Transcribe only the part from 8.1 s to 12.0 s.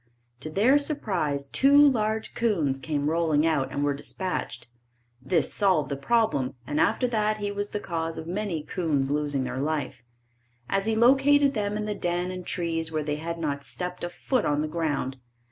of many 'coons losing their life, as he located them in the